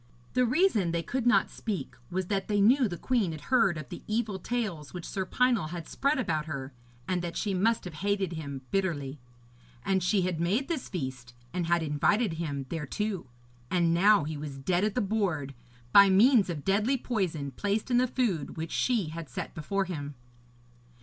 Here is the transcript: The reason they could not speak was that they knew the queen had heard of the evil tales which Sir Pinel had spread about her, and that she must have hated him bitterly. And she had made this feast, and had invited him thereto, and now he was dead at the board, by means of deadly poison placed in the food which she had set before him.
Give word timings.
The 0.33 0.47
reason 0.47 0.89
they 0.89 1.03
could 1.03 1.27
not 1.27 1.51
speak 1.51 1.93
was 2.09 2.25
that 2.25 2.47
they 2.47 2.59
knew 2.59 2.87
the 2.87 2.97
queen 2.97 3.33
had 3.33 3.41
heard 3.53 3.77
of 3.77 3.89
the 3.89 4.01
evil 4.07 4.39
tales 4.39 4.95
which 4.95 5.05
Sir 5.07 5.27
Pinel 5.27 5.69
had 5.69 5.87
spread 5.87 6.17
about 6.17 6.47
her, 6.47 6.73
and 7.07 7.21
that 7.21 7.37
she 7.37 7.53
must 7.53 7.85
have 7.85 7.93
hated 7.93 8.33
him 8.33 8.63
bitterly. 8.71 9.19
And 9.85 10.01
she 10.01 10.23
had 10.23 10.39
made 10.41 10.67
this 10.69 10.89
feast, 10.89 11.35
and 11.53 11.67
had 11.67 11.83
invited 11.83 12.33
him 12.41 12.65
thereto, 12.69 13.27
and 13.69 13.93
now 13.93 14.23
he 14.23 14.37
was 14.37 14.57
dead 14.57 14.83
at 14.83 14.95
the 14.95 15.01
board, 15.01 15.53
by 15.93 16.09
means 16.09 16.49
of 16.49 16.65
deadly 16.65 16.97
poison 16.97 17.51
placed 17.51 17.91
in 17.91 17.97
the 17.99 18.07
food 18.07 18.57
which 18.57 18.71
she 18.71 19.09
had 19.09 19.29
set 19.29 19.53
before 19.53 19.85
him. 19.85 20.15